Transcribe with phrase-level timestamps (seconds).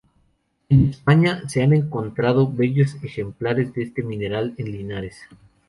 [0.69, 5.17] En España se han encontrado bellos ejemplares de este mineral en Linares.